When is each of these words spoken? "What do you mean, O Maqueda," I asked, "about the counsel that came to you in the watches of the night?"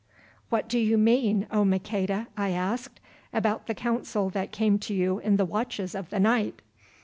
"What 0.49 0.67
do 0.67 0.79
you 0.79 0.97
mean, 0.97 1.45
O 1.51 1.63
Maqueda," 1.63 2.25
I 2.35 2.49
asked, 2.49 2.99
"about 3.31 3.67
the 3.67 3.75
counsel 3.75 4.31
that 4.31 4.51
came 4.51 4.79
to 4.79 4.95
you 4.95 5.19
in 5.19 5.35
the 5.37 5.45
watches 5.45 5.93
of 5.93 6.09
the 6.09 6.19
night?" 6.19 6.63